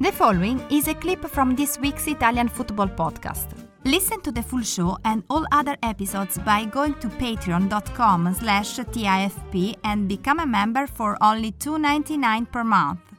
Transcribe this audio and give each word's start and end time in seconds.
The 0.00 0.10
following 0.10 0.60
is 0.70 0.88
a 0.88 0.94
clip 0.94 1.24
from 1.28 1.54
this 1.54 1.78
week's 1.78 2.08
Italian 2.08 2.48
football 2.48 2.88
podcast. 2.88 3.46
Listen 3.84 4.20
to 4.22 4.32
the 4.32 4.42
full 4.42 4.62
show 4.62 4.98
and 5.04 5.22
all 5.30 5.46
other 5.52 5.76
episodes 5.82 6.36
by 6.38 6.64
going 6.64 6.94
to 6.94 7.08
patreon.com 7.08 8.34
slash 8.34 8.78
TIFP 8.78 9.76
and 9.84 10.08
become 10.08 10.40
a 10.40 10.46
member 10.46 10.88
for 10.88 11.16
only 11.22 11.52
$2.99 11.52 12.50
per 12.50 12.64
month. 12.64 13.13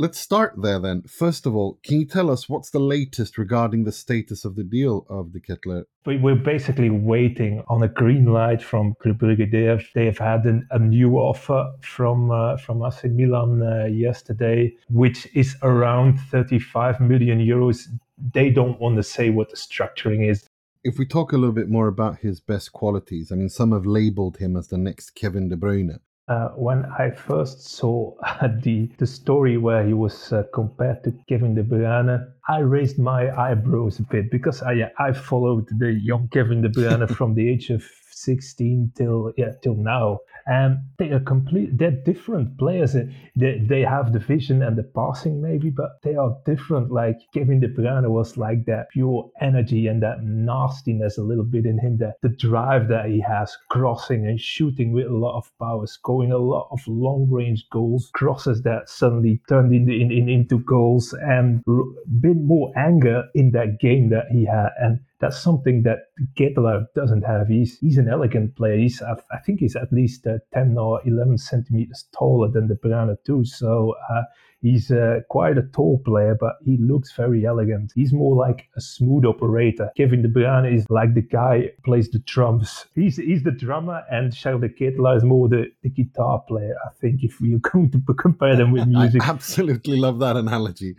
Let's 0.00 0.20
start 0.20 0.54
there 0.62 0.78
then. 0.78 1.02
First 1.08 1.44
of 1.44 1.56
all, 1.56 1.80
can 1.82 1.98
you 1.98 2.06
tell 2.06 2.30
us 2.30 2.48
what's 2.48 2.70
the 2.70 2.78
latest 2.78 3.36
regarding 3.36 3.82
the 3.82 3.90
status 3.90 4.44
of 4.44 4.54
the 4.54 4.62
deal 4.62 5.04
of 5.10 5.32
De 5.32 5.40
Ketelaere? 5.40 5.86
We're 6.06 6.36
basically 6.36 6.88
waiting 6.88 7.64
on 7.66 7.82
a 7.82 7.88
green 7.88 8.26
light 8.26 8.62
from 8.62 8.94
Club 9.02 9.18
Brugge. 9.18 9.50
They 9.50 10.04
have, 10.04 10.18
had 10.18 10.44
an, 10.44 10.68
a 10.70 10.78
new 10.78 11.16
offer 11.16 11.72
from 11.80 12.30
uh, 12.30 12.58
from 12.58 12.80
AC 12.80 13.08
Milan 13.08 13.60
uh, 13.60 13.86
yesterday, 13.86 14.72
which 14.88 15.26
is 15.34 15.56
around 15.62 16.20
35 16.30 17.00
million 17.00 17.40
euros. 17.40 17.88
They 18.32 18.50
don't 18.50 18.78
want 18.78 18.98
to 18.98 19.02
say 19.02 19.30
what 19.30 19.50
the 19.50 19.56
structuring 19.56 20.30
is. 20.30 20.46
If 20.84 20.96
we 20.96 21.06
talk 21.06 21.32
a 21.32 21.36
little 21.36 21.52
bit 21.52 21.68
more 21.68 21.88
about 21.88 22.18
his 22.18 22.38
best 22.38 22.72
qualities, 22.72 23.32
I 23.32 23.34
mean, 23.34 23.48
some 23.48 23.72
have 23.72 23.84
labelled 23.84 24.36
him 24.36 24.56
as 24.56 24.68
the 24.68 24.78
next 24.78 25.16
Kevin 25.16 25.48
De 25.48 25.56
Bruyne. 25.56 25.98
Uh, 26.28 26.48
when 26.50 26.84
I 26.84 27.10
first 27.10 27.66
saw 27.66 28.12
the 28.62 28.90
the 28.98 29.06
story 29.06 29.56
where 29.56 29.86
he 29.86 29.94
was 29.94 30.32
uh, 30.32 30.42
compared 30.52 31.02
to 31.04 31.12
Kevin 31.26 31.54
De 31.54 31.62
Bruyne, 31.62 32.30
I 32.48 32.58
raised 32.58 32.98
my 32.98 33.30
eyebrows 33.34 33.98
a 33.98 34.02
bit 34.02 34.30
because 34.30 34.62
I 34.62 34.90
I 34.98 35.12
followed 35.12 35.66
the 35.78 35.92
young 35.92 36.28
Kevin 36.28 36.60
De 36.60 36.68
Bruyne 36.68 37.08
from 37.16 37.34
the 37.34 37.48
age 37.48 37.70
of 37.70 37.82
16 38.22 38.92
till 38.96 39.32
yeah 39.36 39.52
till 39.62 39.76
now. 39.76 40.20
And 40.46 40.78
they 40.98 41.10
are 41.10 41.20
complete 41.20 41.76
they're 41.76 41.90
different 41.90 42.58
players. 42.58 42.94
They, 43.36 43.58
they 43.68 43.82
have 43.82 44.12
the 44.12 44.18
vision 44.18 44.62
and 44.62 44.76
the 44.76 44.82
passing 44.82 45.42
maybe 45.42 45.70
but 45.70 46.02
they 46.02 46.16
are 46.16 46.36
different. 46.44 46.90
Like 46.90 47.16
Kevin 47.34 47.60
De 47.60 47.68
Bruyne 47.68 48.08
was 48.08 48.36
like 48.36 48.64
that 48.66 48.90
pure 48.90 49.30
energy 49.40 49.86
and 49.86 50.02
that 50.02 50.22
nastiness 50.22 51.18
a 51.18 51.22
little 51.22 51.44
bit 51.44 51.66
in 51.66 51.78
him 51.78 51.98
that 51.98 52.14
the 52.22 52.30
drive 52.30 52.88
that 52.88 53.06
he 53.06 53.20
has 53.20 53.56
crossing 53.70 54.26
and 54.26 54.40
shooting 54.40 54.92
with 54.92 55.06
a 55.06 55.14
lot 55.14 55.36
of 55.36 55.50
power 55.58 55.86
scoring 55.86 56.32
a 56.32 56.38
lot 56.38 56.68
of 56.70 56.80
long 56.86 57.28
range 57.30 57.66
goals 57.70 58.10
crosses 58.14 58.62
that 58.62 58.88
suddenly 58.88 59.40
turned 59.48 59.74
into 59.74 59.92
in, 59.92 60.10
in, 60.10 60.28
into 60.28 60.58
goals 60.58 61.14
and 61.20 61.62
a 61.68 61.80
bit 62.20 62.36
more 62.36 62.72
anger 62.76 63.24
in 63.34 63.50
that 63.52 63.78
game 63.80 64.10
that 64.10 64.26
he 64.30 64.44
had. 64.44 64.70
And 64.80 65.00
that's 65.20 65.40
something 65.40 65.82
that 65.82 65.98
Ketelaere 66.38 66.86
doesn't 66.94 67.22
have. 67.22 67.48
He's 67.48 67.78
he's 67.78 67.98
an 67.98 68.08
elegant 68.08 68.56
player. 68.56 68.76
He's 68.78 69.02
I 69.02 69.38
think 69.44 69.60
he's 69.60 69.76
at 69.76 69.92
least 69.92 70.26
uh, 70.26 70.38
10 70.54 70.76
or 70.78 71.00
11 71.04 71.38
centimeters 71.38 72.06
taller 72.16 72.48
than 72.50 72.68
De 72.68 72.74
Bruyne 72.74 73.16
too. 73.26 73.44
So 73.44 73.94
uh, 74.10 74.22
he's 74.60 74.90
uh, 74.90 75.20
quite 75.28 75.58
a 75.58 75.62
tall 75.62 76.00
player, 76.04 76.36
but 76.38 76.54
he 76.64 76.76
looks 76.78 77.12
very 77.12 77.44
elegant. 77.46 77.92
He's 77.94 78.12
more 78.12 78.36
like 78.36 78.68
a 78.76 78.80
smooth 78.80 79.24
operator. 79.24 79.90
Kevin 79.96 80.22
De 80.22 80.28
Bruyne 80.28 80.72
is 80.72 80.86
like 80.88 81.14
the 81.14 81.22
guy 81.22 81.60
who 81.60 81.82
plays 81.84 82.10
the 82.10 82.20
drums. 82.20 82.86
He's 82.94 83.16
he's 83.16 83.42
the 83.42 83.50
drummer, 83.50 84.02
and 84.10 84.34
Charles 84.34 84.60
de 84.60 84.68
Ketelaere 84.68 85.16
is 85.16 85.24
more 85.24 85.48
the, 85.48 85.66
the 85.82 85.90
guitar 85.90 86.42
player. 86.46 86.76
I 86.86 86.90
think 87.00 87.22
if 87.22 87.40
you're 87.40 87.58
going 87.72 87.90
to 87.90 88.14
compare 88.14 88.56
them 88.56 88.72
with 88.72 88.86
music. 88.88 89.22
I 89.22 89.30
absolutely 89.30 89.98
love 89.98 90.18
that 90.20 90.36
analogy. 90.36 90.86